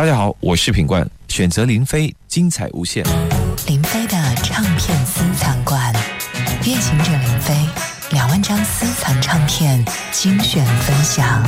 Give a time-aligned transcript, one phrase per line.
[0.00, 3.04] 大家好，我是品冠，选择林飞，精彩无限。
[3.66, 5.94] 林飞的唱片私藏馆，
[6.64, 7.54] 夜行者林飞
[8.10, 11.46] 两万张私藏唱片精选分享。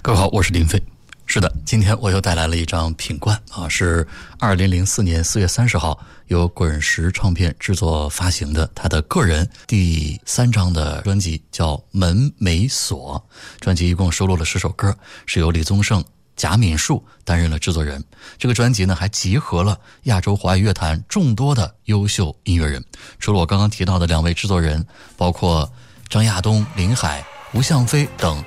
[0.00, 0.82] 各位好，我是林飞。
[1.26, 4.08] 是的，今天我又带来了一张品冠啊，是
[4.38, 13.22] 二零零四年四月三十号由滚石唱片制作发行的他的个人第三张的专辑，叫《门没锁》。
[13.62, 16.02] 专辑一共收录了十首歌，是由李宗盛、
[16.36, 18.02] 贾敏树担任了制作人。
[18.38, 22.82] 这个专辑呢，还集合了亚洲华语乐坛众多的优秀音乐人，
[23.18, 24.84] 除了我刚刚提到的两位制作人，
[25.16, 25.70] 包括
[26.08, 28.42] 张亚东、林海、吴向飞等。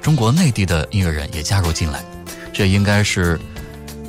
[0.00, 2.04] 中国内地的音乐人也加入进来，
[2.52, 3.40] 这应该是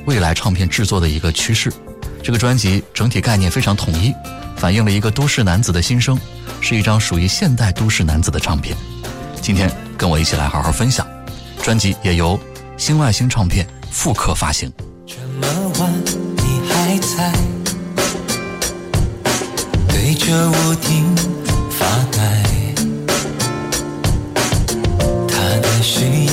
[0.07, 1.71] 未来唱片制作的一个趋势。
[2.23, 4.11] 这个专辑整体概念非常统一，
[4.57, 6.19] 反映了一个都市男子的心声，
[6.61, 8.75] 是一张属于现代都市男子的唱片。
[9.39, 11.05] 今天跟我一起来好好分享。
[11.61, 12.39] 专辑也由
[12.85, 14.69] 新外星唱片复刻发行。
[15.07, 15.47] 这么
[15.79, 15.89] 晚
[16.35, 17.31] 你还在
[19.87, 21.15] 对着屋顶
[21.71, 22.43] 发呆？
[25.29, 26.32] 他的需要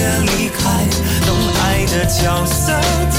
[0.00, 0.86] 的离开，
[1.26, 3.09] 懂爱的角色。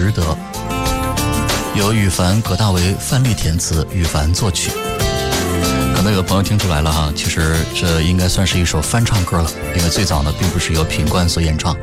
[0.00, 0.22] 值得》，
[1.76, 4.70] 由羽凡、葛大为、范丽填词，羽凡作曲。
[5.94, 11.76] 可能有的朋友听出来了哈，其实这应该算是一首翻唱歌了，因为最早呢并不是由品冠所演唱，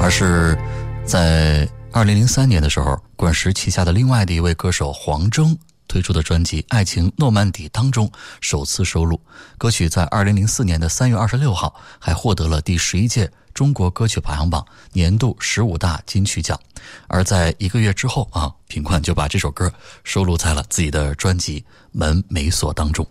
[0.00, 0.56] 而是
[1.04, 5.54] 在二零零三年的时候，滚石旗下的另外的一位歌手黄征
[5.88, 8.08] 推出的专辑《爱情诺曼底》当中
[8.40, 9.20] 首次收录。
[9.56, 16.60] 歌曲在二零零四年的三月二十六号还获得了第十一届中国歌曲排行榜年度十五大金曲奖，
[17.08, 19.72] 而在一个月之后啊，品冠就把这首歌
[20.04, 21.60] 收录在了自己的专辑
[21.90, 23.04] 《门没锁》当中。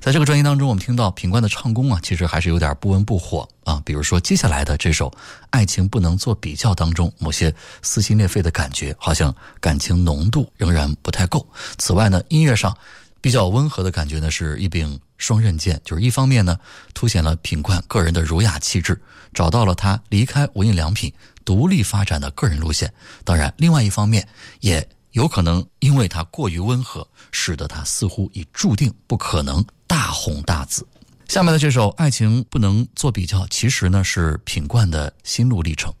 [0.00, 3.80] 在这个专辑当中，我们听到品冠的唱功啊，其实还是有点不温不火啊。
[3.84, 5.08] 比如说接下来的这首
[5.50, 11.46] 《爱情不能做比较》当中，某些撕心裂肺的感觉，好像感情浓度仍然不太够。
[11.78, 12.76] 此外呢，音乐上
[13.20, 16.58] 比较温和的感觉呢，是一柄双刃剑，就是一方面呢，
[16.94, 19.00] 凸显了品冠个人的儒雅气质，
[19.32, 21.12] 找到了他离开无印良品
[21.44, 22.92] 独立发展的个人路线。
[23.24, 24.26] 当然，另外一方面
[24.60, 24.88] 也。
[25.12, 30.86] 有可能因为它过于温和，使得它似乎已注定不可能大红大紫。
[31.28, 35.92] 下面的这首《爱情不能做比较》，其实呢是品冠的心路历程。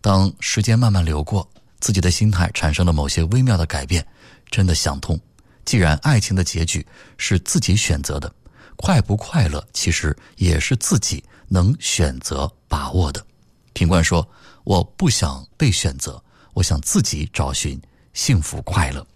[0.00, 1.48] 当时间慢慢流过，
[1.80, 4.06] 自己的心态产生了某些微妙的改变，
[4.50, 5.18] 真的想通。
[5.64, 6.86] 既然爱情的结局
[7.18, 8.32] 是自己选择的，
[8.76, 13.24] 快不快乐其实也是自己能选择把握的。
[13.74, 14.26] 品冠说
[14.64, 16.22] ：“我不想被选择，
[16.54, 17.78] 我想自己找寻。”
[18.16, 19.06] 幸福快乐，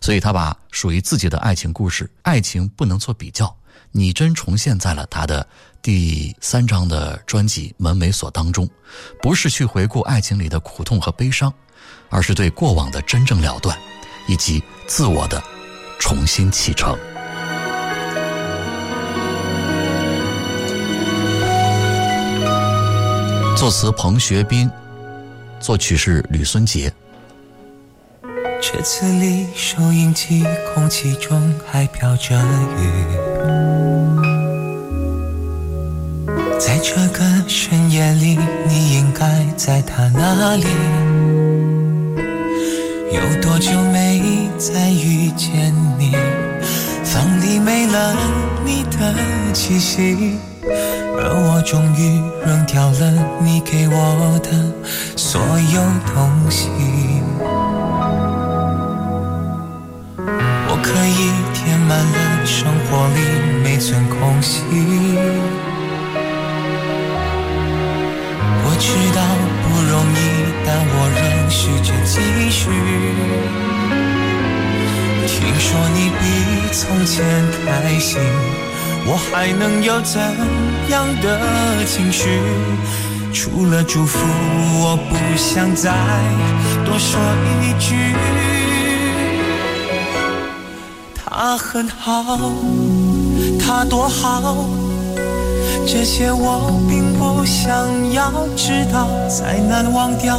[0.00, 3.54] 所以他把属于自己的爱情故事，爱情不能做比较，
[3.92, 5.46] 拟真重现在了他的
[5.82, 8.66] 第三章的专辑《门没锁》当中。
[9.20, 11.52] 不是去回顾爱情里的苦痛和悲伤，
[12.08, 13.78] 而是对过往的真正了断，
[14.26, 15.40] 以及自我的
[15.98, 16.98] 重新启程。
[23.54, 24.70] 作词彭学斌，
[25.60, 26.90] 作曲是吕孙杰。
[28.60, 30.44] 车子里收音机，
[30.74, 32.34] 空气中还飘着
[32.78, 32.88] 雨。
[36.58, 40.64] 在这个深夜里，你应该在他那里。
[43.12, 46.12] 有多久没再遇见你？
[47.04, 48.16] 房里没了
[48.64, 49.14] 你的
[49.52, 53.12] 气息，而我终于扔掉了
[53.42, 54.50] 你给我的
[55.16, 55.82] 所有
[56.14, 56.68] 东西。
[60.86, 63.18] 可以填满了生活里
[63.64, 64.62] 每寸空隙。
[68.62, 68.86] 我知
[69.16, 69.20] 道
[69.62, 70.16] 不容易，
[70.64, 72.14] 但我仍试着继
[72.50, 72.60] 续。
[75.26, 75.66] 听说
[75.96, 76.22] 你比
[76.72, 77.14] 从前
[77.64, 77.66] 开
[77.98, 78.20] 心，
[79.06, 80.20] 我还能有怎
[80.88, 81.26] 样的
[81.84, 82.40] 情绪？
[83.32, 84.16] 除了祝福，
[84.80, 85.90] 我不想再
[86.84, 87.20] 多说
[87.62, 88.65] 一句。
[91.38, 92.24] 他很好，
[93.60, 94.64] 他多好，
[95.86, 99.06] 这些我并不想要知道。
[99.28, 100.38] 再难忘掉，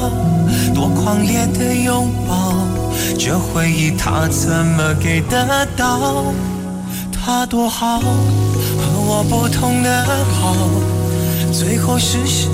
[0.73, 2.51] 多狂烈的拥抱，
[3.15, 6.33] 这回忆他怎么给得到？
[7.13, 10.03] 他多好，和我不同的
[10.41, 10.55] 好，
[11.53, 12.49] 最后是谁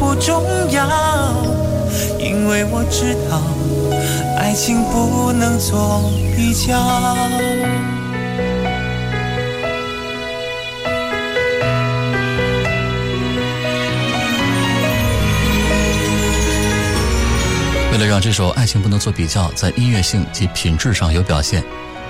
[0.00, 0.42] 不重
[0.72, 0.88] 要，
[2.18, 3.40] 因为我知道。
[4.56, 6.74] 情不能做比较。
[17.92, 21.62] 为了让这首《爱情不能做比较》在音乐性及品质上有表现，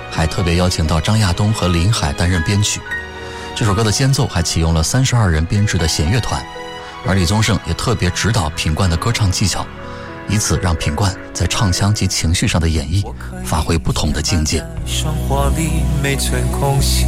[0.09, 2.79] 还特别邀请到张亚东和林海担任编曲。
[3.57, 6.41] 这首歌的间奏还启用了三十二人编制的弦乐团，
[7.05, 9.67] 而李宗盛也特别指导品冠的歌唱技巧。
[10.29, 13.03] 以此让品冠在唱腔及情绪上的演绎
[13.45, 14.63] 发挥不同的境界。
[14.85, 17.05] 生活里每寸空隙，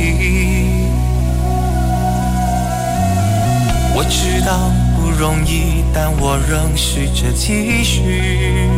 [3.94, 8.70] 我知道不容易，但我仍试着继续。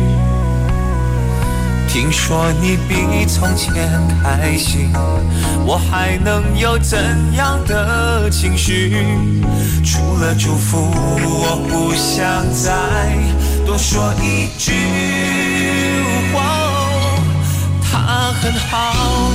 [1.88, 3.86] 听说你比从前
[4.22, 4.90] 开心，
[5.66, 6.98] 我还能有怎
[7.36, 9.04] 样的情绪？
[9.84, 12.72] 除了祝福，我不想再。
[13.72, 14.70] 多说一句
[16.30, 16.42] 话，
[17.90, 19.30] 他很好，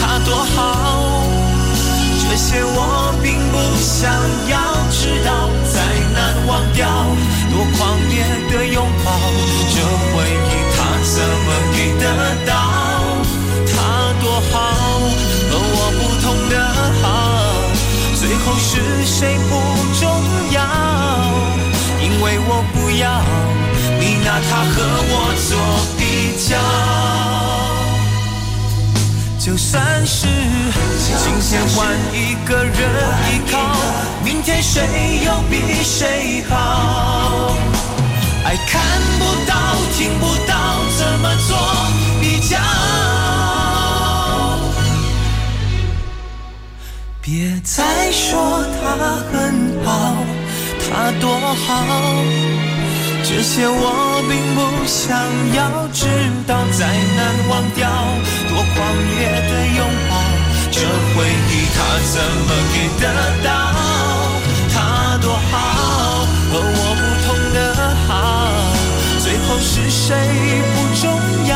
[0.00, 1.22] 他多好，
[2.28, 4.10] 这些我并不想
[4.50, 4.58] 要
[4.90, 5.48] 知道。
[5.72, 5.78] 再
[6.12, 6.18] 难
[6.48, 6.88] 忘掉，
[7.48, 9.12] 多狂烈的拥抱，
[9.70, 9.78] 这
[10.10, 12.04] 回忆他怎么给得
[12.44, 12.50] 到？
[13.70, 13.72] 他
[14.20, 14.58] 多好，
[15.48, 16.52] 和我不同的
[17.00, 17.06] 好，
[18.18, 19.52] 最后是谁不
[20.00, 20.02] 重
[20.50, 20.58] 要？
[22.02, 23.22] 因为我不要
[24.00, 24.74] 你拿它和
[25.10, 25.12] 我
[25.48, 25.50] 做
[25.98, 26.02] 比
[26.48, 26.56] 较。
[29.38, 30.26] 就算是
[30.96, 31.76] 今天换
[32.12, 32.74] 一个人
[33.28, 33.54] 依靠，
[34.24, 37.54] 明天谁又比谁好？
[38.44, 38.80] 爱看
[39.18, 39.54] 不到，
[39.96, 40.52] 听不到，
[40.96, 41.56] 怎么做
[42.20, 42.56] 比较？
[47.20, 48.82] 别再说他
[49.30, 49.32] 很
[49.84, 49.90] 好，
[50.80, 51.24] 他多
[51.66, 51.70] 好。
[53.36, 55.10] 这些我并不想
[55.54, 55.58] 要
[55.92, 56.06] 知
[56.46, 57.18] 道，再难
[57.50, 57.90] 忘掉
[58.48, 58.72] 多狂
[59.18, 60.12] 野的拥抱，
[60.70, 61.76] 这回忆他
[62.12, 62.14] 怎
[62.46, 63.04] 么给得
[63.42, 63.50] 到？
[64.72, 65.52] 他多好，
[66.52, 67.58] 和我不同的
[68.06, 68.12] 好，
[69.18, 70.14] 最后是谁
[70.72, 71.02] 不重
[71.48, 71.52] 要，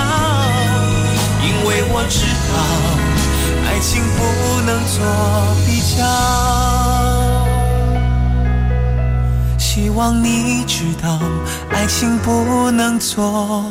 [1.46, 2.54] 因为我知道，
[3.68, 4.18] 爱情不
[4.66, 4.96] 能做
[5.64, 7.17] 比较。
[9.70, 11.20] 希望你知道，
[11.70, 13.70] 爱情不能做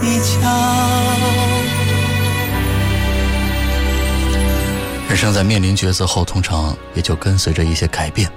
[0.00, 0.48] 比较。
[5.08, 8.30] 人生在面临抉择后，通常也就跟随着一些改变。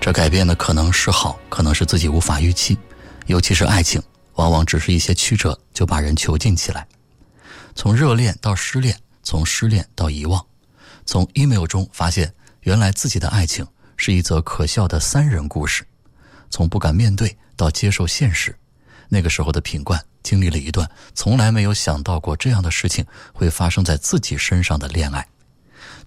[0.00, 2.78] 这改变的，可能是好，可能是自己无法预期。
[3.26, 4.02] 尤其是爱情，
[4.36, 6.86] 往往只是一些曲折就把人囚禁起来。
[7.74, 10.42] 从热恋到失恋，从失恋到遗忘，
[11.04, 12.32] 从 email 中发现
[12.62, 13.66] 原来自己的爱情
[13.98, 15.84] 是一则可笑的三人故事。
[16.50, 18.54] 从不敢面对到接受现实，
[19.08, 25.26] 那个时候的品冠经历了一段从来没有想到过这样的事情会发生在自己身上的恋爱。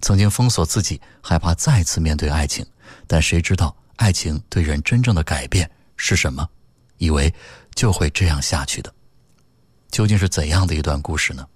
[0.00, 2.64] 曾经封锁自己，害怕再次面对爱情，
[3.06, 6.46] 但谁知道爱情对人真正的改变是什么？
[6.98, 7.32] 以为
[7.74, 8.92] 就会这样下去的，
[9.90, 11.46] 究竟是怎样的一段故事呢？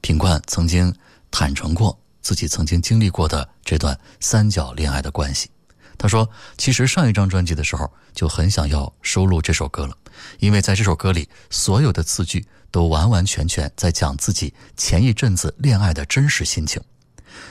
[0.00, 0.94] 品冠曾经
[1.30, 5.50] 坦诚过自己曾经经历过的这段三角恋爱的关系。
[5.98, 9.98] 他说：“其实上一张专辑的时候就很想要收录这首歌了，
[10.38, 16.80] 因为在这首歌里，所有的字句都完完全全在讲自己前一阵子恋爱的真实心情。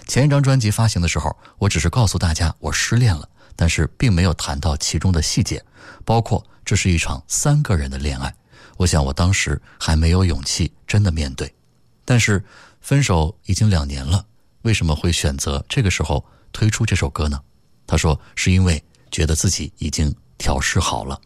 [0.07, 5.61] 前一张专辑发行的时候，我只是告诉大家我失恋了，但是并没有谈到其中的细节，
[6.05, 8.33] 包括这是一场三个人的恋爱。
[8.77, 11.53] 我想我当时还没有勇气真的面对。
[12.05, 12.41] 但是
[12.79, 14.25] 分手已经两年了，
[14.61, 17.41] 为什么会选择这个时候推出这首歌呢？”
[17.87, 21.19] 他说：“是因为觉得自己已经调试好了。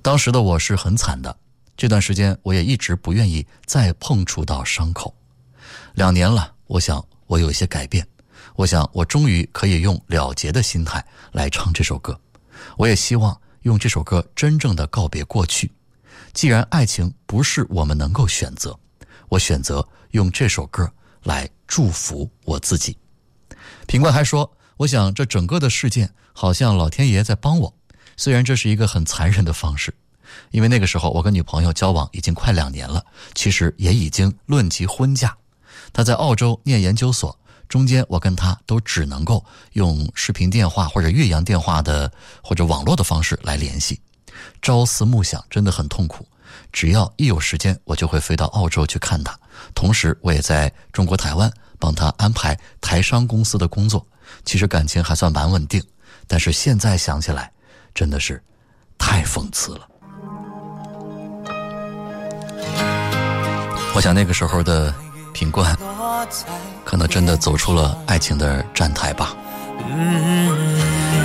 [0.00, 1.36] 当时的我是很惨的，
[1.76, 5.14] 这段时间我也一直不愿意再碰触到伤口。
[5.92, 8.04] 两年了，我想我有一些改变，
[8.56, 12.18] 我想我终于可以用了结的心态来唱这首歌。
[12.78, 15.70] 我也希望用这首歌真正的告别过去。
[16.32, 18.74] 既然爱情不是我们能够选择，
[19.28, 20.90] 我选择用这首歌
[21.24, 22.96] 来祝福我自己。”
[23.86, 24.50] 品冠还说。
[24.80, 27.74] 我想，这整个的事件好像老天爷在帮我。
[28.16, 29.92] 虽然这是一个很残忍的方式，
[30.52, 35.36] 因为那个时候我跟女朋友交往已经快两年了，其实也已经论及婚嫁。
[35.92, 39.44] 她在澳洲念研究所，中间我跟她都只能够
[39.74, 42.10] 用视频电话或者岳阳电话的
[42.42, 44.00] 或者网络的方式来联系，
[44.62, 46.26] 朝思暮想，真的很痛苦。
[46.72, 49.38] 只要一有时间，我就会飞到澳洲去看她，
[49.74, 54.06] 同时我也在中国台湾帮她安排台商公司的工作。
[54.44, 55.82] 其实感情还算蛮稳定，
[56.26, 57.50] 但是现在想起来，
[57.94, 58.42] 真的是
[58.98, 59.86] 太讽刺了。
[63.94, 64.94] 我想那个时候的
[65.32, 65.76] 品冠，
[66.84, 69.36] 可能真的走出了爱情的站台吧。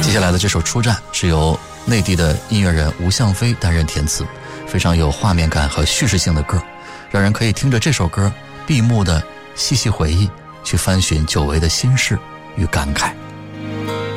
[0.01, 4.25] 接下来的这首《出战》是由内地的音乐人吴向飞担任填词，
[4.67, 6.61] 非常有画面感和叙事性的歌，
[7.11, 8.31] 让人可以听着这首歌
[8.65, 9.21] 闭目的
[9.55, 10.29] 细细回忆，
[10.63, 12.17] 去翻寻久违的心事。
[12.57, 13.11] 与感慨，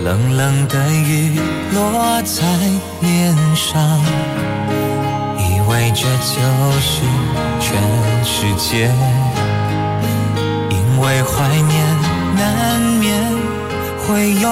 [0.04, 1.40] 冷冷的雨
[1.74, 2.42] 落在
[3.00, 4.00] 脸上，
[5.36, 6.40] 以为这就
[6.80, 7.02] 是
[7.60, 7.66] 全
[8.24, 8.90] 世界。
[10.70, 11.86] 因为怀念，
[12.36, 13.06] 难免
[14.06, 14.48] 会有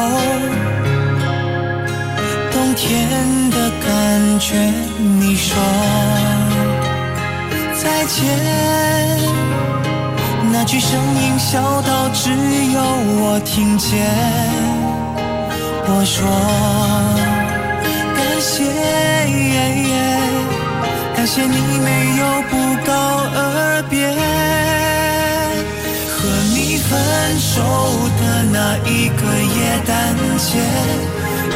[2.53, 3.09] 冬天
[3.51, 4.73] 的感觉。
[4.99, 5.57] 你说
[7.81, 9.46] 再见。
[10.59, 12.81] 那句声音小到只有
[13.21, 13.93] 我听见。
[15.87, 16.27] 我说
[18.17, 18.65] 感谢，
[21.15, 22.89] 感谢你没有不告
[23.37, 24.09] 而别。
[26.09, 26.17] 和
[26.55, 26.89] 你分
[27.39, 27.53] 手
[28.19, 29.21] 的那一个
[29.57, 29.93] 夜单
[30.39, 30.49] 节，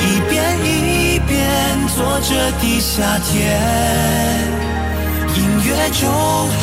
[0.04, 1.32] 一遍一遍
[1.96, 2.28] 坐着
[2.60, 3.30] 地下铁。
[5.70, 6.10] 月中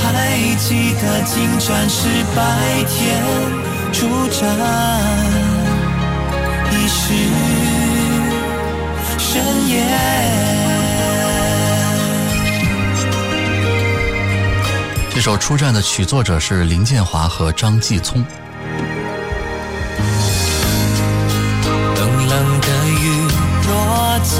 [0.04, 3.24] 还记得进站是白天
[3.94, 4.46] 出站，
[6.72, 7.14] 已是
[9.18, 9.82] 深夜。
[15.16, 18.22] 这首《出站》的曲作者是林建华和张继聪。
[21.96, 23.28] 冷冷的雨
[23.68, 24.36] 落在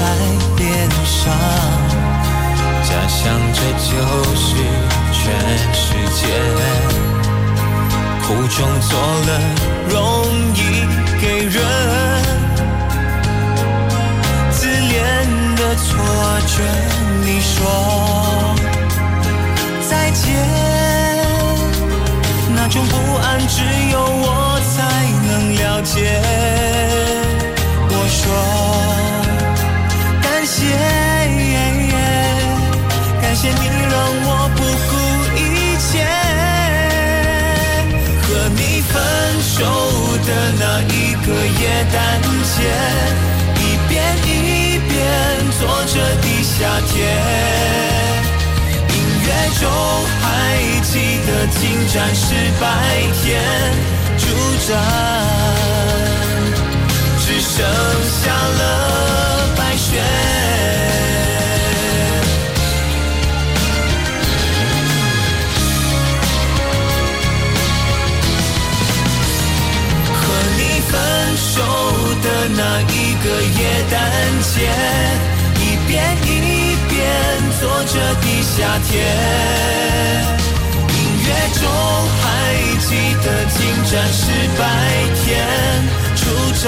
[0.58, 1.77] 脸上。
[3.00, 3.90] 他想这就
[4.34, 4.56] 是
[5.12, 5.22] 全
[5.72, 5.84] 世
[6.16, 6.26] 界。
[8.26, 8.90] 苦中作
[9.24, 9.30] 乐，
[9.88, 9.96] 容
[10.52, 10.58] 易
[11.20, 11.56] 给人
[14.50, 14.96] 自恋
[15.54, 15.86] 的错
[16.48, 16.52] 觉。
[17.24, 17.54] 你说
[19.88, 20.26] 再见，
[22.56, 23.62] 那种不安只
[23.92, 24.76] 有我才
[25.28, 26.20] 能了解。
[27.90, 28.20] 我说
[30.20, 30.58] 感谢，
[33.54, 34.92] 你让我不顾
[35.36, 35.40] 一
[35.78, 35.90] 切，
[38.22, 38.26] 和
[38.56, 38.92] 你分
[39.42, 39.56] 手
[40.26, 40.28] 的
[40.58, 41.26] 那一个
[41.60, 41.62] 夜，
[41.92, 41.96] 单
[42.44, 42.56] 节，
[43.56, 43.92] 一遍
[44.24, 44.28] 一
[44.88, 44.90] 遍
[45.58, 46.92] 坐着地下铁。
[48.90, 49.28] 音乐
[49.60, 49.62] 中
[50.20, 50.26] 还
[50.82, 50.92] 记
[51.26, 51.28] 得
[51.58, 51.60] 进
[51.92, 52.24] 展是
[52.60, 52.62] 白
[53.22, 53.26] 天
[54.18, 54.22] 主
[54.66, 54.70] 战，
[57.20, 57.54] 只剩
[58.22, 58.62] 下了
[74.54, 74.56] 间，
[75.56, 76.26] 一遍一
[76.88, 76.96] 遍
[77.60, 78.56] 做着地下
[78.88, 78.90] 铁。
[80.88, 81.28] 音乐
[81.60, 81.62] 中
[82.20, 82.24] 还
[82.80, 82.88] 记
[83.22, 84.20] 得进站是
[84.58, 84.60] 白
[85.16, 85.26] 天
[86.16, 86.20] 出
[86.62, 86.66] 站，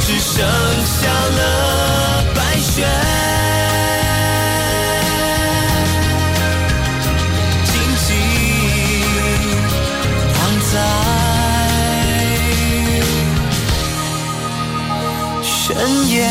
[0.00, 0.34] 只剩
[0.86, 1.40] 下了
[2.34, 3.27] 白雪。
[15.78, 16.28] 深夜。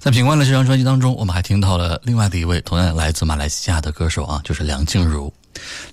[0.00, 5.32] 在品冠的这张专辑当中，我们还听到了另外的一位同样来自马来西亚的歌手啊，就是梁静茹。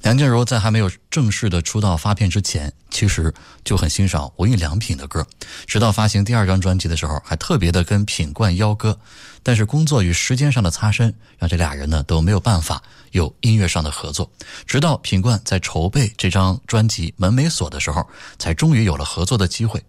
[0.07, 3.33] 梁静茹在还没有正式的出道发片之前，其实
[3.65, 5.27] 就很欣赏无印良品的歌，
[5.65, 8.97] 直到发行第二张专辑的时候，还特别的跟品冠邀歌。
[9.43, 14.31] 但是工作与时间上的擦身，让这俩人呢都没有办法有音乐上的合作。
[14.65, 18.07] 直到品冠在筹备这张专辑《门没锁》的时候，
[18.39, 19.83] 才终于有了合作的机会。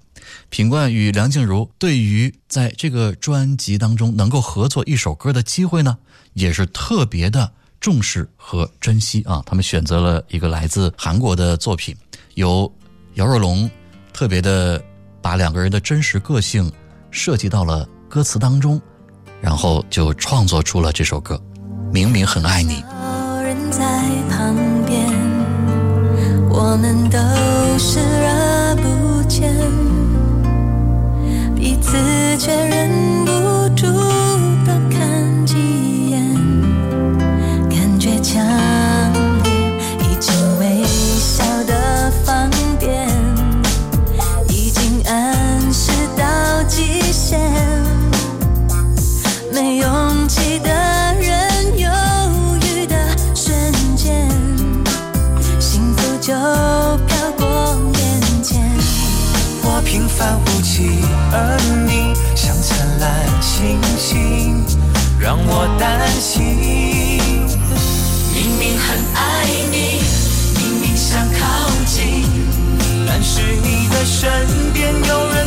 [0.49, 5.99] 品冠与梁静茹对于在这个专辑当中能够合作一首歌的机会呢，
[6.33, 9.43] 也是特别的重视和珍惜啊。
[9.47, 11.97] 他们选择了一个来自韩国的作品，
[12.35, 12.71] 由
[13.15, 13.71] 姚若龙
[14.13, 14.83] 特别的
[15.21, 16.71] 把两个人的真实个性
[17.11, 18.81] 设计到了歌词当中，
[19.41, 21.41] 然后就创作出了这首歌。
[21.93, 22.85] 明明很爱你，
[23.43, 23.81] 人在
[24.29, 25.09] 旁边，
[26.51, 27.19] 我们都
[27.79, 29.55] 视而不见，
[31.57, 31.97] 彼此
[32.39, 33.33] 却忍不
[38.21, 38.45] 强
[39.45, 39.53] 烈，
[40.01, 43.09] 已经微笑的放电，
[44.49, 47.39] 已经暗示到极限。
[49.53, 50.69] 没勇气的
[51.21, 51.89] 人，犹
[52.67, 52.97] 豫的
[53.35, 53.55] 瞬
[53.97, 54.29] 间，
[55.61, 56.33] 幸福就
[57.07, 58.61] 飘过眼前。
[59.63, 60.91] 我平凡无奇，
[61.33, 64.65] 而你像灿烂星星，
[65.21, 66.98] 让我担心。
[68.99, 70.01] 很爱你，
[70.59, 72.25] 明明想靠近，
[73.07, 75.38] 但是你的身边有人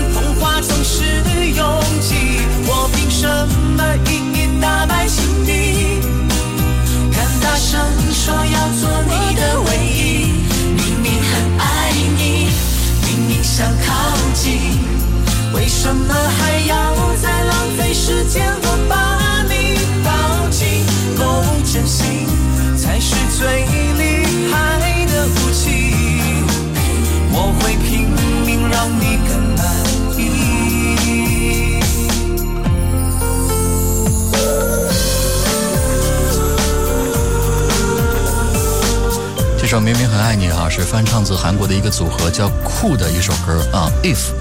[40.32, 44.32] 爱你》啊，是翻唱自韩国的一个组合叫酷的一首歌啊，If。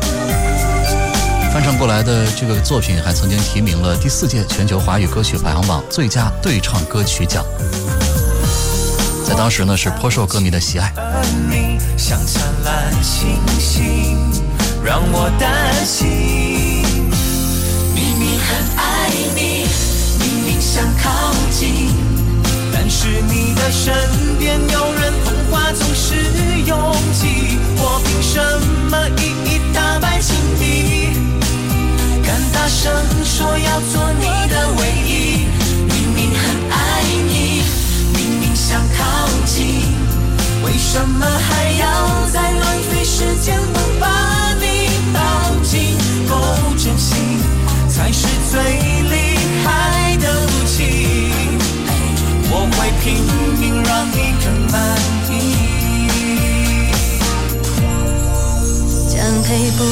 [1.52, 7.44] 翻唱过来的这个作品还曾经提名了第四届全球华语歌曲排行榜最佳对唱歌曲奖，
[9.26, 10.92] 在当时呢是颇受歌迷的喜爱。
[14.84, 16.06] 让我担心。
[17.92, 19.66] 明明很爱你，
[20.20, 21.92] 明明想靠近，
[22.90, 23.94] 是你的身
[24.36, 26.16] 边有人童话总是
[26.66, 28.42] 拥挤，我凭什
[28.90, 31.14] 么一一打败情敌？
[32.22, 32.92] 敢大声
[33.24, 35.46] 说要做你的唯一，
[35.86, 37.62] 明明很爱你，
[38.12, 39.84] 明明想靠近，
[40.64, 45.96] 为什么还要再浪费时间不把你抱紧？
[46.28, 46.34] 够
[46.76, 47.16] 真心
[47.88, 51.19] 才是最厉害的武器，
[52.80, 53.12] 会拼
[53.60, 54.96] 命让你更满
[55.28, 55.32] 意。
[59.06, 59.84] 将配不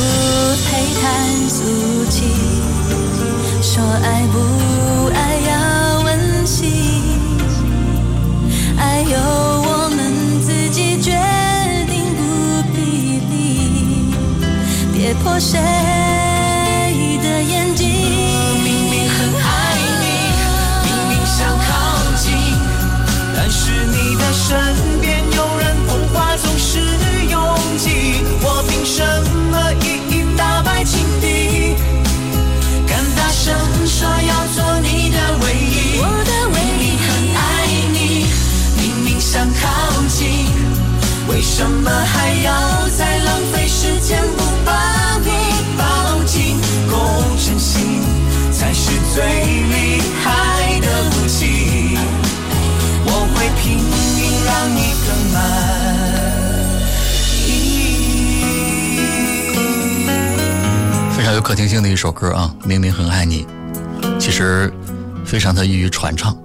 [0.65, 0.71] 配
[65.39, 66.37] 非常的易于传唱。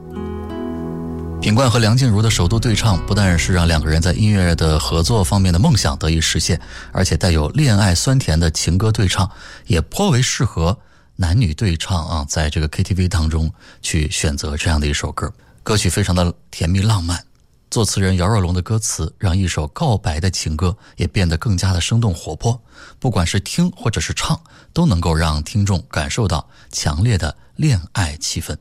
[1.41, 9.27] 品冠和梁静茹的首度对唱，不但是让两个人在音乐的合作方面的梦想得以实现，而且带有恋爱酸甜的情歌对唱，
[9.65, 10.77] 也颇为适合
[11.15, 13.51] 男女对唱啊，在这个 KTV 当中
[13.81, 15.33] 去选择这样的一首歌。
[15.63, 17.25] 歌曲非常的甜蜜浪漫，
[17.71, 22.61] 作词人姚若龙的歌词让一首告白的情歌也变得更加的生动活泼，
[22.99, 24.39] 不管是听或者是唱，
[24.71, 28.55] 都能够让听众感受到强烈的恋爱气氛。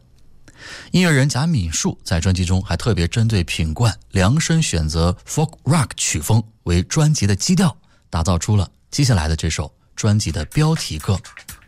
[0.91, 7.77] 音乐人贾敏树在专辑中还特别针对品冠量身选择 folk rock 曲风为专辑的基调，
[8.11, 11.15] 打造出了接下来的这首专辑的标题歌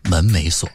[0.10, 0.68] 《门没锁》。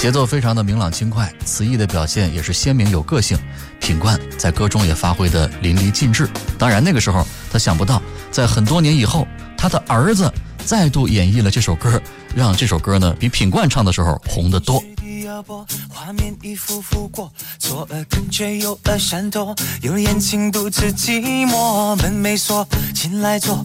[0.00, 3.38] 节奏非常的明朗轻快，词意的表现也是鲜明有个性。
[3.80, 6.28] 品冠在歌中也发挥的淋漓尽致。
[6.58, 9.26] 当然，那个时候他想不到，在很多年以后，
[9.56, 10.30] 他的儿子
[10.66, 12.00] 再度演绎了这首歌，
[12.34, 14.82] 让这首歌呢比品冠唱的时候红得多。
[15.24, 23.64] 第二波画面一幅幅过，左耳根却右耳闪躲，有人眼睛独自寂寞，门没锁，进来坐，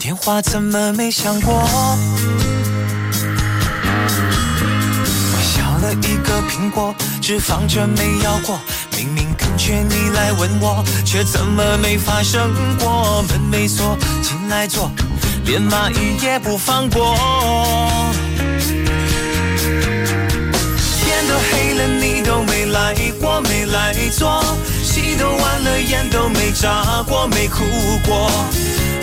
[0.00, 1.54] 电话怎么没响过？
[1.54, 1.96] 我
[5.40, 6.92] 削了一个苹果，
[7.22, 8.58] 只放着没咬过。
[8.96, 13.22] 明明感觉你来吻我，却怎么没发生过？
[13.28, 14.90] 门没锁，进来坐，
[15.44, 17.16] 连蚂蚁也不放过。
[22.76, 24.44] 来过，没来坐，
[24.84, 27.64] 戏都完了，眼都没眨过，没哭
[28.06, 28.30] 过。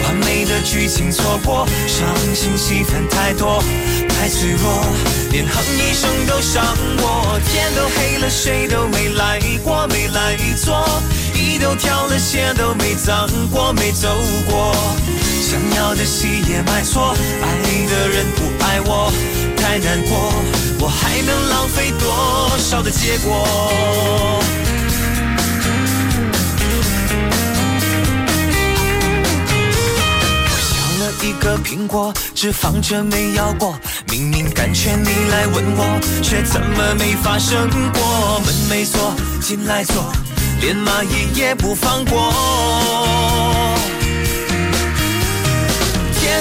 [0.03, 2.05] 完美的剧情错过，伤
[2.35, 3.63] 心戏份太多，
[4.07, 4.85] 太脆弱，
[5.31, 6.63] 连哼一声都伤
[6.99, 7.39] 我。
[7.51, 10.87] 天都黑了，谁都没来过，没来坐，
[11.33, 14.07] 衣都挑了，鞋都没脏过，没走
[14.45, 14.75] 过。
[15.53, 17.47] 想要的戏也买错，爱
[17.87, 19.13] 的人不爱我，
[19.55, 20.33] 太难过，
[20.79, 23.47] 我还能浪费多少的结果？
[30.49, 33.77] 我削了一个苹果，只放着没咬过。
[34.09, 38.39] 明明感觉你来吻我，却怎么没发生过？
[38.43, 40.11] 门没锁，进来坐，
[40.61, 43.02] 连蚂蚁也不放过。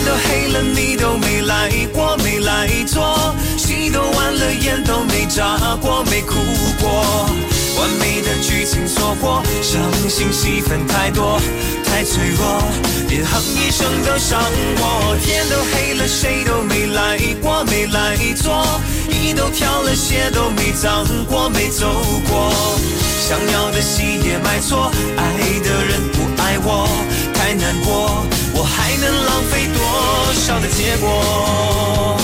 [0.02, 6.34] 天都黑了，你都没来过，没来坐，戏都完了，眼都没眨过，没哭
[6.80, 7.30] 过。
[7.78, 11.40] 完美的剧情错过，伤心戏份太多，
[11.86, 12.64] 太脆弱，
[13.08, 14.42] 连哼一声都伤
[14.80, 15.16] 我。
[15.24, 18.66] 天都黑了，谁都没来过，没来坐，
[19.08, 21.86] 衣都挑了，鞋都没脏过，没走
[22.28, 22.52] 过。
[23.22, 26.88] 想要的戏也买错，爱的人不爱我，
[27.32, 28.26] 太难过，
[28.62, 29.82] 我还能浪费多
[30.34, 32.16] 少的结果？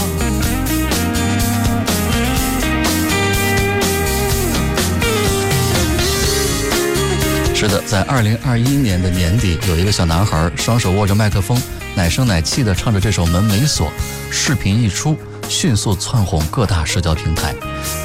[7.57, 11.61] 是的，在二零二一年的年底，有一个小男孩双手握着麦克风，
[11.97, 13.89] 奶声奶气地唱着这首《门没锁》，
[14.31, 17.53] 视频一出，迅速窜红各大社交平台。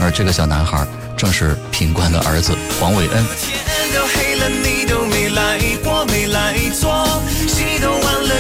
[0.02, 3.24] 而这个小男孩正是品冠的儿子黄伟恩。
[3.38, 6.90] 天都黑了，你都没来过，没来坐，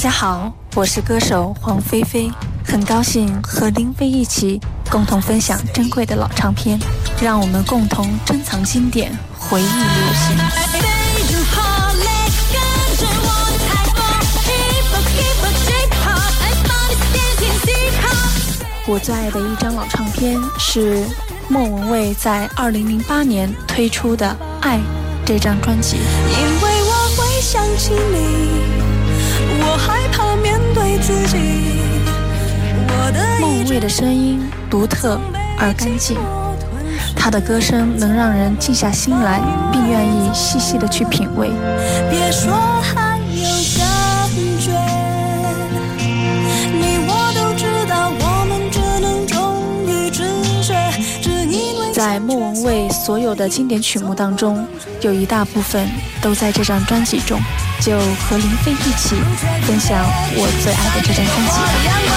[0.00, 2.32] 大家好，我是歌手黄菲菲，
[2.64, 4.58] 很高兴和林飞一起
[4.90, 6.80] 共同分享珍贵的老唱片，
[7.20, 9.74] 让我们共同珍藏经典，回忆流
[10.14, 10.38] 行。
[13.22, 14.00] 我的台风
[14.46, 18.32] ，Hip Hop Hip Hop J Pop，I found this dancing Hip Hop。
[18.86, 21.04] 我最爱的一张老唱片是
[21.46, 24.26] 莫文蔚在2008年推出的
[24.62, 24.78] 《爱》
[25.26, 25.98] 这张专辑。
[25.98, 26.02] 因
[26.62, 28.69] 为我会想起你，
[29.70, 31.36] 我害怕面对自己。
[32.88, 35.20] 我的莫文蔚的声音独特
[35.56, 36.18] 而干净，
[37.14, 41.52] 她的歌声能让人静下心来，并愿意细细的去品味。
[42.10, 42.52] 别说
[42.82, 43.46] 还有
[43.78, 44.28] 感
[44.58, 44.72] 觉，
[46.72, 50.24] 你我都知道，我们只能忠于直
[50.64, 50.74] 觉，
[51.22, 54.66] 只因为在莫文蔚所有的经典曲目当中，
[55.00, 55.88] 有一大部分
[56.20, 57.40] 都在这张专辑中。
[57.80, 59.16] 就和林飞一起
[59.66, 59.96] 分享
[60.36, 62.10] 我最爱的这张专辑吧。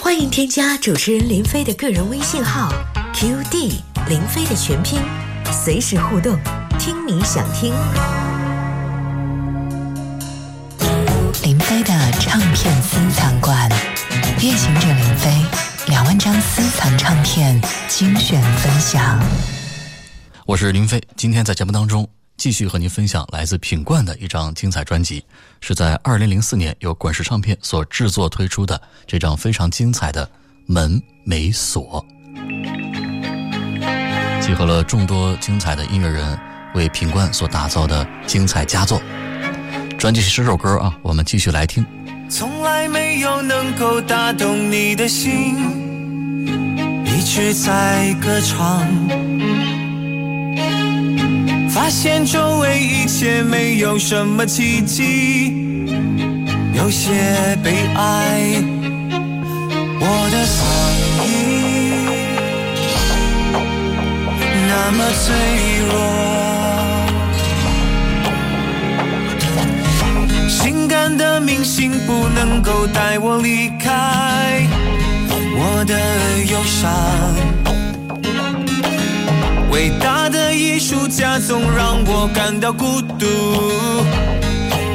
[0.00, 2.68] 欢迎添加主持人林飞的个人微信号
[3.14, 3.74] QD
[4.08, 5.00] 林飞的全拼，
[5.52, 6.36] 随时互动，
[6.78, 7.72] 听你想听。
[11.44, 13.70] 林飞的唱片私藏馆，
[14.40, 15.30] 夜行者林飞
[15.86, 19.18] 两万张私藏唱片精选分享。
[20.44, 25.24] 我是林飞，今天在节目当中继续和您分享来自品冠的一张精彩专辑，
[25.60, 30.26] 是在二零零四年由滚石唱片所制作推出的这张非常精彩的
[30.66, 32.04] 《门没锁》，
[34.44, 36.36] 集合了众多精彩的音乐人
[36.74, 39.00] 为品冠所打造的精彩佳作。
[39.96, 41.86] 专辑十首歌啊，我们继续来听。
[42.28, 45.54] 从来没有能够打动你的心，
[47.06, 48.88] 一直在歌唱。
[51.82, 55.84] 发现周围一切没有什么奇迹，
[56.74, 57.10] 有些
[57.60, 58.62] 悲哀。
[59.98, 60.62] 我的嗓
[61.26, 61.28] 音
[64.68, 65.34] 那么脆
[65.90, 65.92] 弱。
[70.48, 74.62] 性感的明星不能够带我离开
[75.56, 75.98] 我的
[76.48, 76.88] 忧伤。
[79.72, 80.21] 伟大
[80.82, 83.24] 的艺术家总让我感到孤独，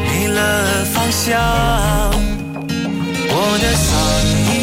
[0.05, 1.39] 没了方向。
[3.29, 3.89] 我的嗓
[4.51, 4.55] 音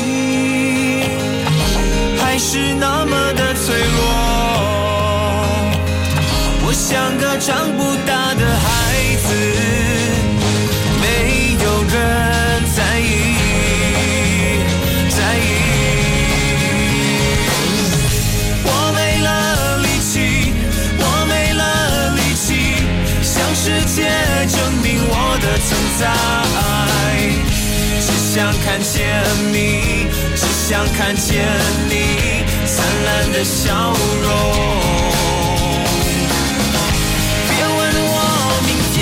[2.18, 3.96] 还是那么的脆弱，
[6.66, 8.68] 我像个长不大的孩
[9.16, 9.26] 子，
[11.00, 11.04] 没
[11.64, 13.33] 有人在意。
[25.98, 26.02] 在。
[28.00, 28.08] 只
[28.40, 28.96] 想看见
[29.52, 29.56] 你，
[30.34, 31.46] 只想看见
[31.88, 31.92] 你
[32.66, 32.74] 灿
[33.06, 34.28] 烂的笑容。
[37.48, 37.80] 别问
[38.10, 38.14] 我
[38.66, 38.98] 明天，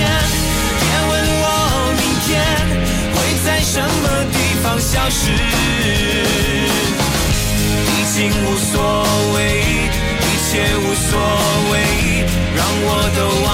[0.81, 1.46] 别问我
[1.98, 2.31] 明天
[3.14, 5.20] 会在什么地方消失。
[7.88, 8.74] 已经无所
[9.35, 9.38] 谓，
[10.20, 11.11] 一切无所
[11.72, 11.72] 谓，
[12.55, 13.50] 让我都忘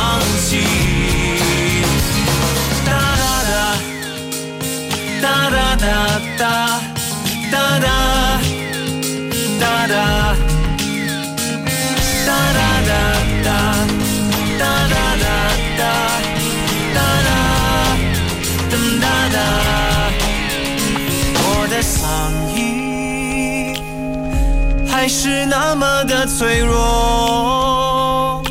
[25.08, 28.42] 是那么的脆弱。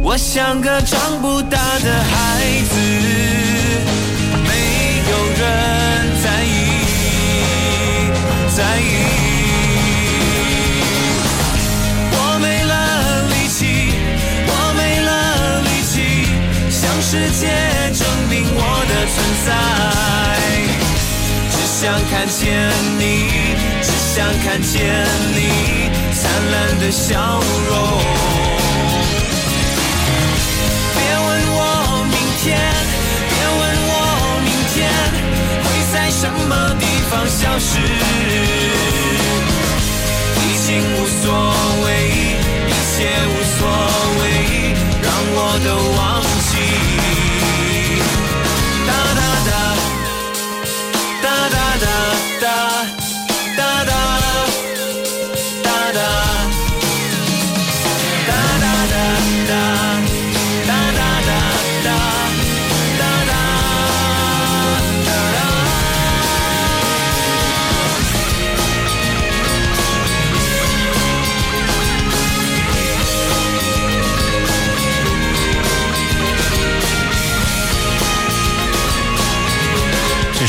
[0.00, 2.40] 我像个长不大的孩
[2.70, 2.76] 子，
[4.44, 4.50] 没
[5.10, 5.42] 有人
[6.22, 6.50] 在意，
[8.54, 8.82] 在意。
[12.12, 12.72] 我没了
[13.28, 13.60] 力气，
[14.46, 15.10] 我没了
[15.62, 15.94] 力气，
[16.70, 17.42] 向世界
[17.92, 19.14] 证明我的存
[19.46, 19.48] 在。
[21.50, 22.40] 只想看见
[22.98, 23.02] 你，
[24.14, 24.76] 想看见
[25.34, 25.40] 你
[26.12, 26.20] 灿
[26.52, 27.72] 烂的笑容。
[30.92, 31.58] 别问我
[32.10, 32.44] 明天，
[33.30, 33.90] 别问我
[34.44, 34.76] 明天
[35.64, 37.70] 会在什么地方消失，
[40.36, 41.24] 已经无所
[41.82, 41.88] 谓，
[42.68, 42.94] 一切
[43.32, 43.60] 无所
[44.20, 44.22] 谓，
[45.00, 46.00] 让我都忘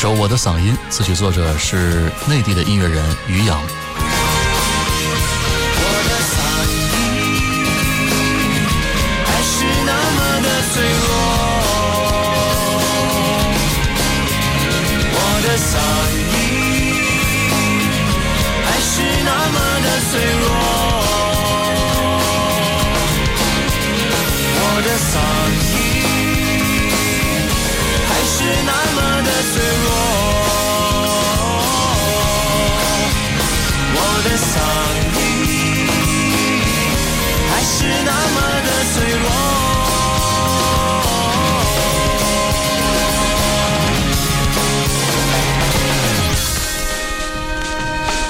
[0.03, 3.57] 首《我的嗓音》词曲作者是内地的音乐人于洋。
[10.73, 11.12] 脆弱，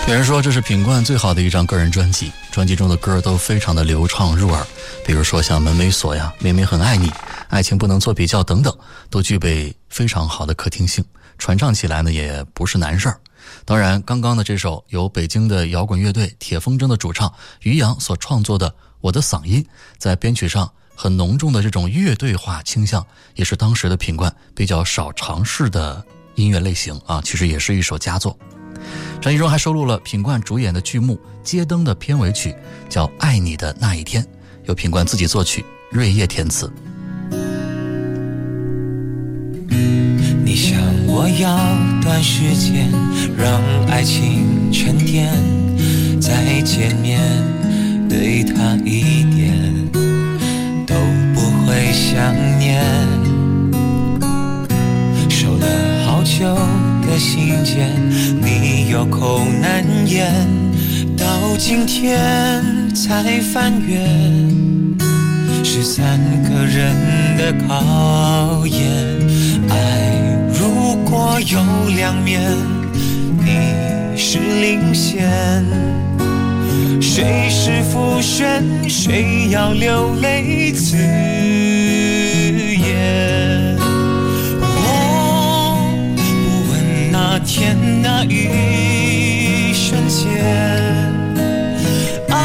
[0.05, 4.67] 有人说这是品冠最好的一张个人专辑，专辑中的歌都非常的流畅入耳，
[5.05, 7.07] 比如说像《门没锁》呀，《明明很爱你》，
[7.47, 8.77] 《爱情不能做比较》等等，
[9.09, 11.03] 都具备非常好的可听性，
[11.37, 13.19] 传唱起来呢也不是难事儿。
[13.63, 19.63] 当然，刚刚的这首由北京的摇滚乐队铁风筝的主唱于洋所创作的《我的嗓音》，
[19.97, 23.03] 在编曲上很浓重的这种乐队化倾向，
[23.35, 28.37] 也是当时的品冠比较少尝试的音乐类型啊，其实也是一首佳作。
[29.21, 32.53] 专辑中还收录了品冠主演的剧目《街灯》的片尾曲，
[32.89, 34.21] 叫《爱你的那一天》，
[34.65, 36.71] 由品冠自己作曲，瑞叶填词。
[40.45, 41.57] 你想我要
[42.01, 42.91] 短时间
[43.37, 45.33] 让爱情沉淀，
[46.21, 47.19] 再见面
[48.07, 49.57] 对他一点
[50.85, 50.93] 都
[51.33, 52.83] 不会想念。
[55.29, 55.92] 收了
[56.23, 56.45] 旧
[57.05, 57.89] 的信件，
[58.41, 60.31] 你有口难言，
[61.17, 61.25] 到
[61.57, 62.63] 今天
[62.95, 63.99] 才翻阅。
[65.63, 66.95] 是三个人
[67.38, 68.81] 的考验。
[69.69, 69.75] 爱
[70.57, 71.59] 如果有
[71.95, 72.41] 两面，
[73.43, 75.65] 你是领先，
[77.01, 80.95] 谁是浮选，谁要流泪自
[87.43, 90.23] 天那一瞬间。
[92.29, 92.36] 爱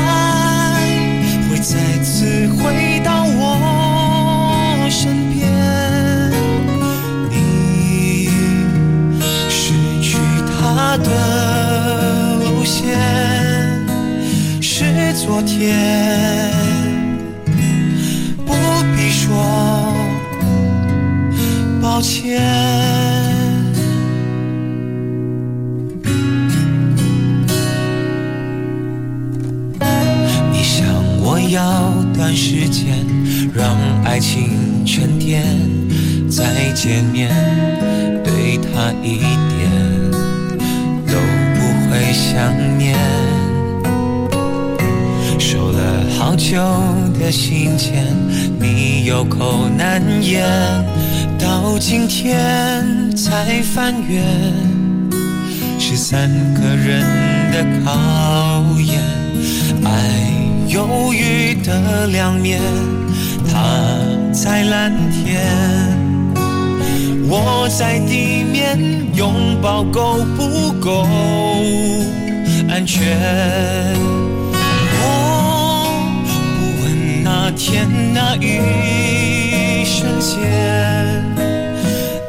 [1.49, 5.49] 会再次回到我身边。
[7.31, 8.29] 你
[9.49, 12.99] 失去他的路线
[14.61, 15.77] 是昨天，
[18.45, 18.53] 不
[18.97, 19.27] 必说
[21.81, 23.08] 抱歉。
[31.49, 33.07] 要段时间
[33.55, 35.43] 让爱情沉淀，
[36.29, 37.31] 再见面
[38.23, 39.71] 对他一点
[41.07, 41.15] 都
[41.55, 42.97] 不会想念。
[45.39, 46.59] 收了好久
[47.19, 48.05] 的信件，
[48.61, 50.45] 你有口难言，
[51.39, 54.23] 到今天才翻阅。
[55.79, 57.01] 是三个人
[57.51, 59.01] 的考验，
[60.69, 62.61] 忧郁的两面，
[63.51, 63.59] 他
[64.33, 65.43] 在蓝天，
[67.27, 68.79] 我在地面，
[69.15, 71.07] 拥抱够不够
[72.69, 73.17] 安全？
[75.01, 75.03] 我
[76.27, 80.37] 不问那天那一瞬间，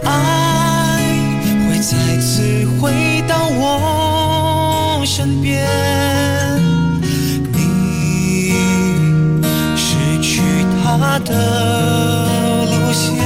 [0.06, 0.10] 爱
[1.68, 5.99] 会再次回到我身边。
[11.12, 13.18] 他的路线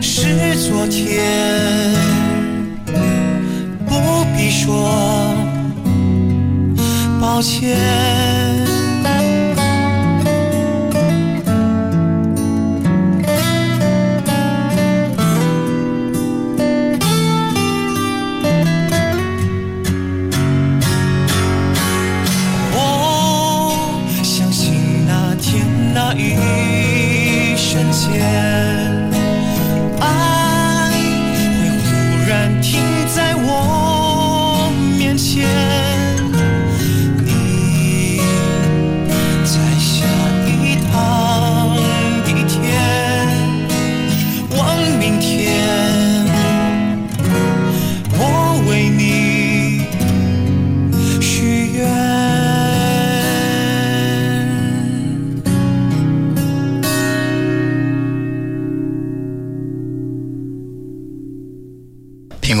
[0.00, 1.20] 是昨天，
[3.84, 5.34] 不必说
[7.20, 8.41] 抱歉。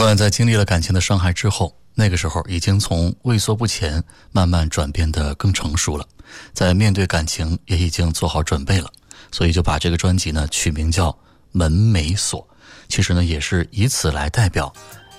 [0.04, 6.04] 冠在经历了感情的伤害之后，那个时候已经从畏缩不前慢慢转变得更成熟了，
[6.52, 8.90] 在面对感情也已经做好准备了，
[9.30, 11.10] 所以就把这个专辑呢取名叫
[11.52, 12.40] 《门没锁》，
[12.88, 14.72] 其实呢也是以此来代表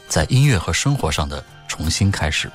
[0.10, 2.52] 在音乐和生活上的重新开始。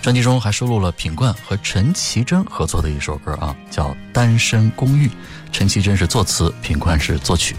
[0.00, 5.06] 专辑中还收录了品冠和陈绮贞合作的一首歌啊，叫《单身公寓》，
[5.52, 7.54] 陈绮贞是作词，品冠是作曲。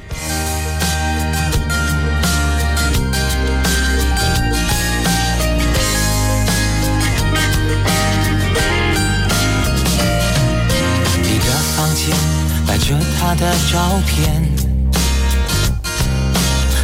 [13.35, 14.41] 的照片，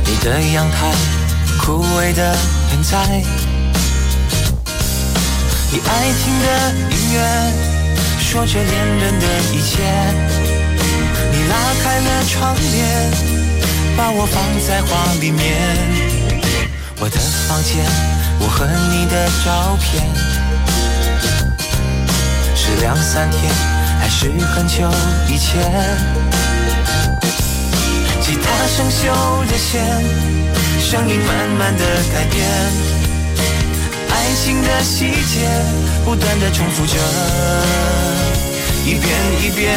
[0.06, 0.92] 你的阳台
[1.62, 2.36] 枯萎的
[2.70, 2.98] 盆栽，
[5.72, 6.46] 你爱听的
[6.90, 7.18] 音乐
[8.20, 9.84] 说着恋人的一切，
[11.32, 13.12] 你拉开了窗帘，
[13.96, 15.56] 把我放在画里面。
[17.00, 17.86] 我的房间，
[18.40, 20.04] 我和你的照片。
[22.56, 23.54] 是两三天，
[24.00, 24.90] 还是很久
[25.28, 26.29] 以前？
[28.30, 29.02] 吉他生锈
[29.50, 29.82] 的弦，
[30.80, 32.46] 声音慢慢的改变，
[34.08, 34.14] 爱
[34.46, 35.50] 情的细节
[36.06, 36.94] 不断的重复着，
[38.86, 39.10] 一遍
[39.42, 39.76] 一遍。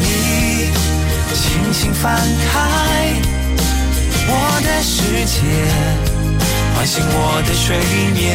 [0.00, 0.02] 你
[1.32, 2.58] 轻轻翻开
[4.26, 4.32] 我
[4.66, 5.38] 的世界，
[6.74, 7.78] 唤醒我的睡
[8.16, 8.34] 眠。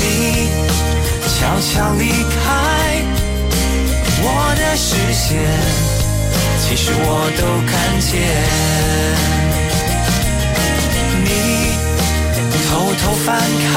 [0.00, 0.02] 你
[1.28, 2.91] 悄悄离开
[4.24, 5.36] 我的视线，
[6.60, 8.10] 其实我都看见。
[11.24, 11.28] 你
[12.68, 12.70] 偷
[13.02, 13.70] 偷翻开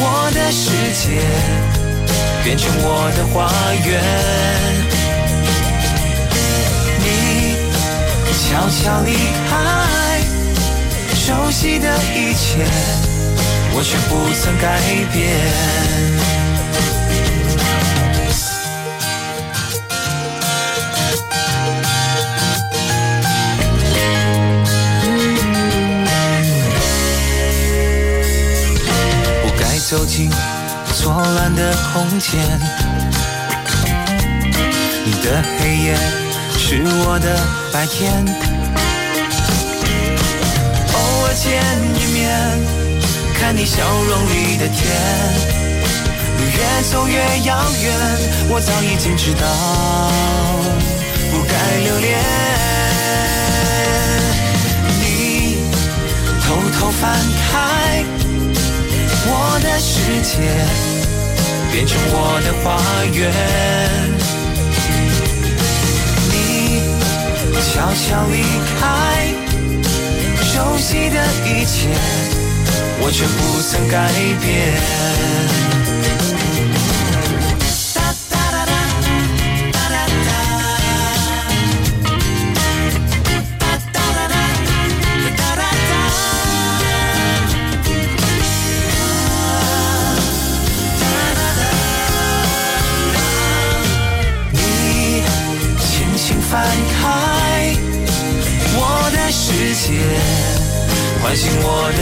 [0.00, 0.02] 我
[0.34, 0.62] 的世
[0.92, 1.02] 界，
[2.44, 3.36] 变成我的花
[3.86, 3.88] 园。
[7.00, 7.06] 你
[8.44, 9.08] 悄悄离
[9.48, 9.50] 开
[11.14, 12.44] 熟悉的一切。
[13.70, 14.66] 我却不曾改
[15.12, 16.17] 变。
[29.88, 30.30] 走进
[30.92, 32.38] 错乱的空间，
[35.02, 35.96] 你的黑夜
[36.58, 37.40] 是我的
[37.72, 38.12] 白天，
[40.92, 41.64] 偶尔见
[41.94, 42.28] 一面。
[43.40, 44.76] 看你笑容里的甜。
[46.36, 47.14] 路越走越
[47.46, 47.88] 遥远，
[48.50, 49.40] 我早已经知道
[51.30, 52.20] 不该留恋。
[55.00, 55.56] 你
[56.42, 56.46] 偷
[56.78, 57.08] 偷翻
[57.50, 58.04] 开
[59.78, 60.38] 世界，
[61.72, 62.66] 变成我的花
[63.14, 63.20] 园。
[66.30, 66.34] 你
[67.62, 68.34] 悄悄离
[68.78, 68.80] 开
[70.42, 71.16] 熟悉的
[71.46, 71.88] 一切。
[73.00, 74.10] 我却不曾改
[74.42, 75.67] 变。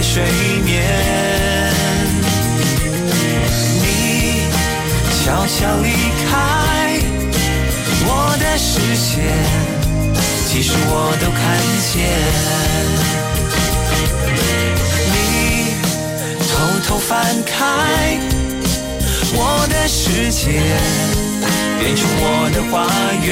[0.09, 0.23] 睡
[0.65, 0.71] 眠。
[3.83, 3.85] 你
[5.11, 5.85] 悄悄离
[6.25, 6.31] 开
[8.07, 9.13] 我的视线，
[10.47, 11.43] 其实我都看
[11.93, 11.95] 见。
[15.13, 15.15] 你
[16.49, 16.49] 偷
[16.87, 17.11] 偷翻
[17.45, 17.55] 开
[19.35, 20.63] 我的世界，
[21.81, 22.75] 变成我的花
[23.27, 23.29] 园。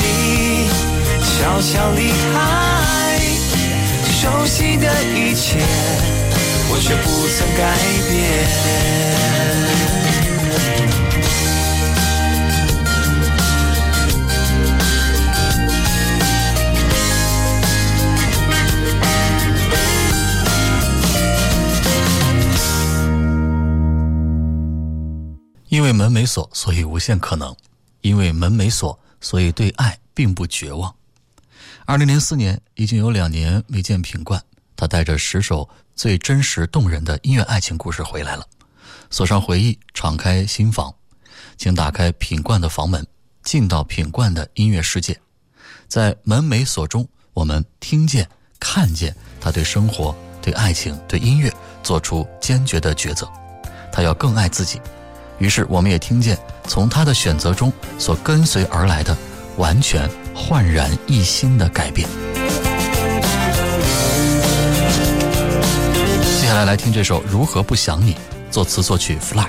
[0.00, 0.04] 你
[1.24, 2.34] 悄悄离开
[4.24, 5.58] 熟悉的一切，
[6.70, 7.76] 我却不曾改
[8.08, 8.14] 变。
[25.68, 27.52] 因为门没锁，所以无限可能；
[28.00, 30.94] 因为门没锁，所以对爱并不绝望。
[31.86, 34.42] 二零零四年，已经有两年没见品冠，
[34.74, 38.46] 他带着十首最真实动人的音乐爱情故事回来了。
[39.10, 40.94] 锁上回忆，敞开心房，
[41.58, 43.06] 请打开品冠的房门，
[43.42, 45.20] 进到品冠的音乐世界。
[45.86, 48.26] 在门没锁中，我们听见、
[48.58, 53.30] 看见他对生活、对爱情、对音乐做出坚决的抉择。
[53.92, 54.80] 他要更爱自己。
[55.38, 59.14] 于是，我们也听见从他的选择中所跟随而来的
[59.56, 62.08] 完全焕然一新的改变。
[66.40, 68.14] 接下来来听这首《如何不想你》，
[68.50, 69.46] 作词作曲 Fly。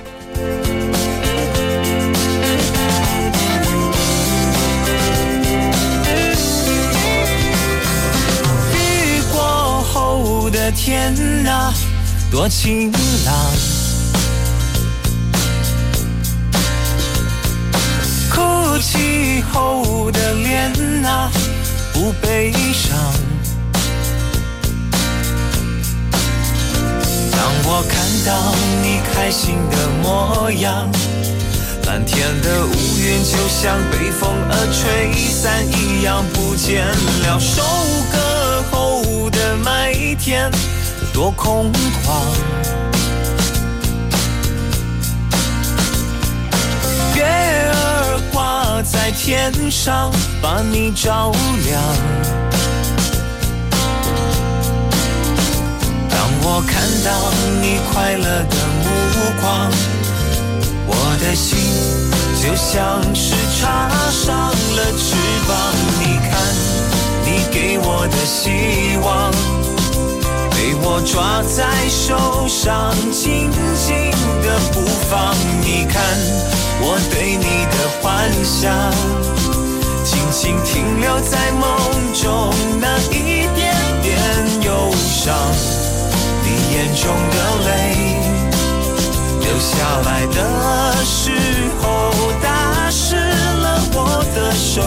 [8.74, 11.14] 雨过后的天
[11.47, 11.74] 啊，
[12.32, 12.91] 多晴
[13.26, 13.74] 朗。
[18.76, 20.69] 哭泣后的脸
[21.05, 21.32] 啊，
[21.93, 22.97] 不悲伤。
[27.32, 28.53] 当我看到
[28.84, 30.91] 你开心的模样，
[31.86, 37.39] 蓝天的乌云就像被风儿吹散一样不见了。
[37.39, 37.63] 收
[38.11, 40.51] 割后的麦田
[41.13, 41.71] 多空
[42.03, 42.84] 旷，
[48.86, 50.11] 在天上，
[50.41, 51.31] 把你照
[51.65, 51.81] 亮。
[56.07, 56.73] 当我看
[57.03, 57.09] 到
[57.61, 58.86] 你快乐的目
[59.41, 59.71] 光，
[60.86, 61.57] 我的心
[62.41, 65.15] 就像是插上了翅
[65.47, 65.51] 膀。
[65.99, 66.31] 你看，
[67.25, 68.53] 你给我的心，
[71.06, 75.36] 抓在手上，紧紧的不放。
[75.62, 76.01] 你看，
[76.82, 78.91] 我对你的幻想，
[80.03, 81.64] 轻轻停留在梦
[82.14, 82.51] 中
[82.82, 84.18] 那一点点
[84.64, 85.34] 忧伤。
[86.43, 87.36] 你眼中的
[87.66, 87.72] 泪，
[89.41, 89.74] 流下
[90.06, 91.32] 来的时
[91.82, 91.86] 候，
[92.41, 94.82] 打湿了我的手，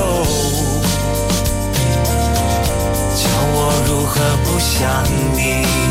[3.14, 3.22] 叫
[3.54, 3.56] 我
[3.86, 5.04] 如何不想
[5.36, 5.87] 你。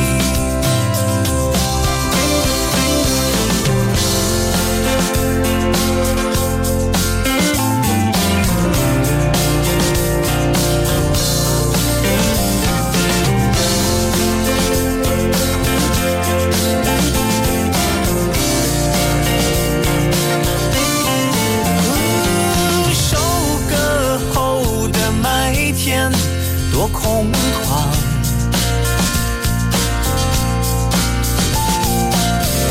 [26.99, 27.31] 空
[27.63, 27.85] 旷，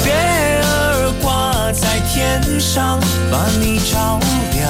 [0.04, 0.08] 月
[0.62, 2.98] 儿挂在天上，
[3.30, 4.18] 把你照
[4.52, 4.60] 亮。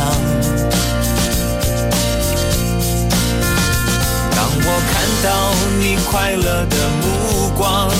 [4.34, 4.94] 当我看
[5.24, 5.26] 到
[5.80, 7.04] 你快乐的目
[7.57, 7.90] 光，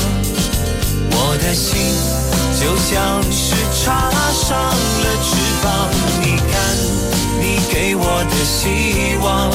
[1.11, 1.95] 我的心
[2.61, 5.27] 就像是插上了翅
[5.63, 5.65] 膀。
[6.21, 6.55] 你看，
[7.41, 7.43] 你
[7.73, 9.51] 给我的希望，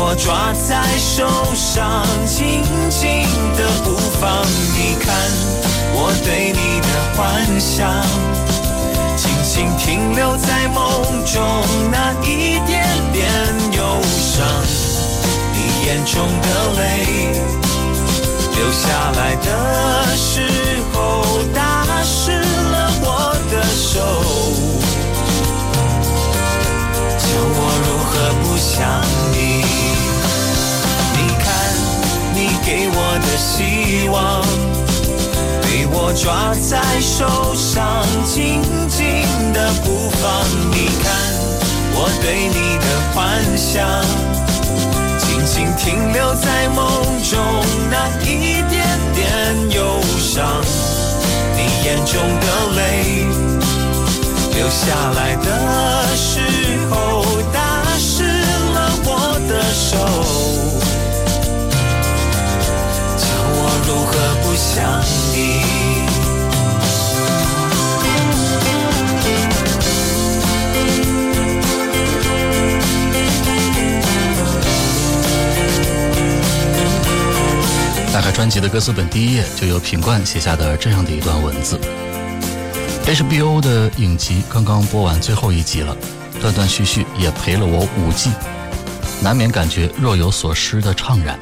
[0.00, 1.26] 我抓在手
[1.56, 3.26] 上，紧紧
[3.56, 4.46] 的不放。
[4.72, 5.12] 你看，
[5.92, 6.86] 我对你的
[7.16, 7.90] 幻想，
[9.16, 11.42] 轻轻停留在梦中
[11.90, 13.28] 那一点点
[13.72, 14.46] 忧伤。
[15.52, 16.46] 你眼中的
[16.78, 17.42] 泪。
[18.54, 18.86] 流下
[19.16, 20.47] 来的时
[36.20, 40.44] 抓在手上，紧紧的不放。
[40.72, 41.06] 你看，
[41.94, 43.16] 我对你的幻
[43.56, 43.86] 想，
[45.16, 46.84] 静静停留在梦
[47.22, 47.38] 中。
[47.88, 50.60] 那一点点忧伤，
[51.56, 53.24] 你眼中的泪，
[54.56, 54.82] 流下
[55.14, 56.40] 来的时
[56.90, 59.08] 候，打湿了我
[59.48, 59.96] 的手。
[63.16, 63.22] 叫
[63.54, 64.10] 我如何
[64.42, 65.00] 不想
[65.32, 65.86] 你？
[78.18, 81.78] 打开专辑的歌词本第一页就有品冠写下的这样的一段文字
[83.06, 85.96] ：HBO 的影集刚刚播完最后一集了，
[86.40, 88.32] 断断续续也陪了我五季，
[89.22, 91.38] 难免感觉若有所失的怅然。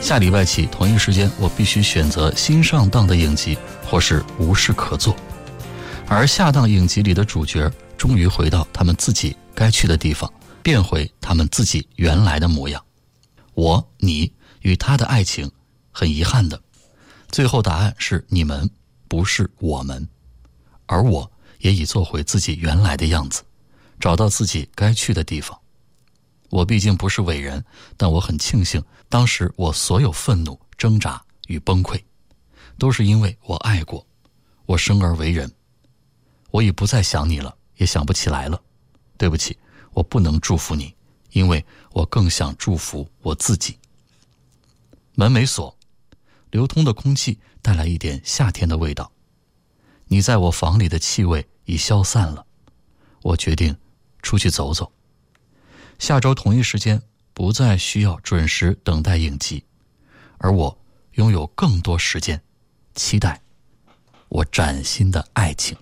[0.00, 3.56] 下礼拜起，同一时间我必须选择新上档的影集，
[3.86, 5.14] 或是无事可做。
[6.08, 10.28] 而下档影集里的主角终于回到他们自己该去的地方，
[10.60, 12.82] 变回他们自己原来的模样。
[13.54, 15.48] 我、你与他的爱情，
[15.90, 16.60] 很遗憾的，
[17.28, 18.68] 最后答案是你们，
[19.08, 20.08] 不是我们。
[20.86, 23.42] 而我也已做回自己原来的样子，
[24.00, 25.58] 找到自己该去的地方。
[26.50, 27.62] 我毕竟不是伟人，
[27.96, 32.02] 但我很庆幸，当时我所有愤怒、挣扎与崩溃，
[32.78, 34.06] 都是因为我爱过。
[34.64, 35.50] 我生而为人，
[36.50, 38.60] 我已不再想你了，也想不起来了。
[39.18, 39.58] 对不起，
[39.92, 40.94] 我不能祝福你，
[41.32, 41.62] 因为
[41.92, 43.78] 我更想祝福我自己。
[45.14, 45.76] 门没锁，
[46.50, 49.10] 流通的空气带来一点夏天的味道。
[50.06, 52.46] 你在我房里的气味已消散了，
[53.22, 53.76] 我决定
[54.22, 54.90] 出去走走。
[55.98, 57.02] 下周同一时间
[57.34, 59.64] 不再需要准时等待影集，
[60.38, 60.78] 而我
[61.12, 62.40] 拥有更多时间，
[62.94, 63.40] 期待
[64.28, 65.76] 我崭新的爱情。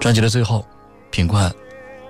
[0.00, 0.66] 专辑的最后，
[1.10, 1.54] 品冠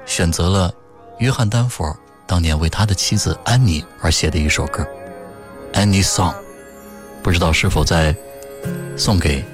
[0.07, 0.75] 选择了
[1.19, 1.85] 约翰丹佛
[2.27, 4.83] 当年为他的妻子安妮而写的一首歌
[5.73, 6.33] 《Annie Song》，
[7.23, 8.15] 不知道是否在
[8.97, 9.45] 送给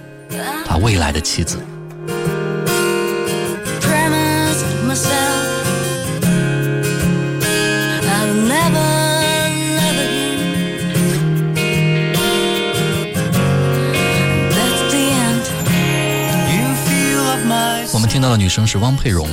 [0.64, 1.58] 他未来的妻子。
[17.92, 19.28] 我们听到的女生是汪佩蓉。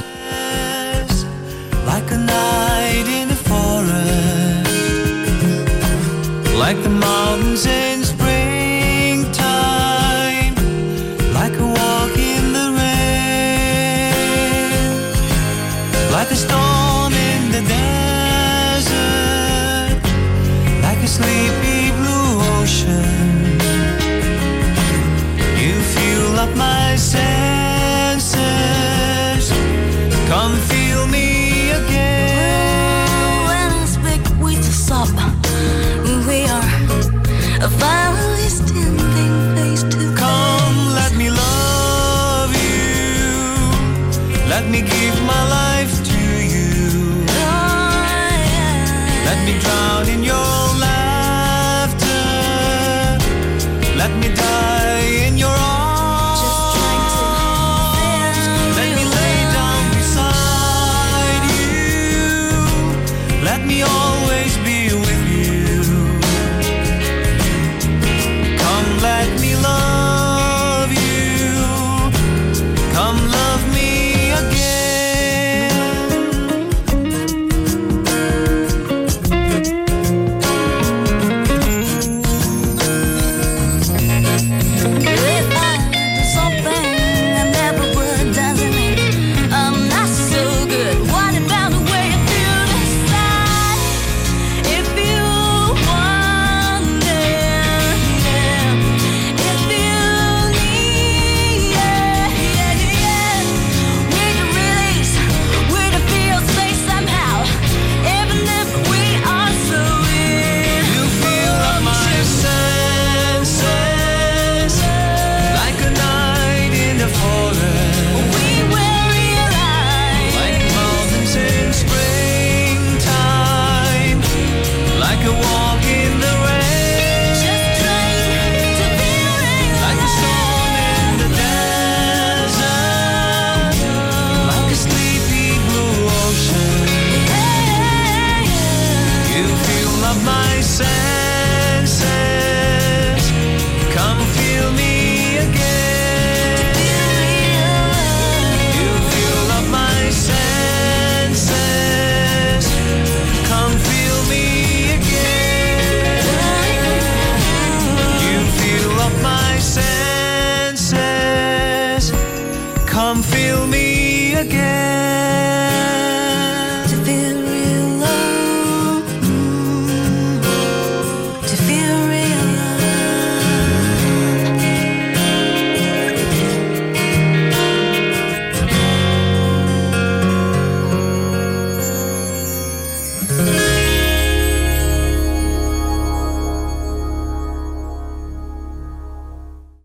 [1.86, 4.41] like a night in the forest,
[6.62, 7.91] like the mountains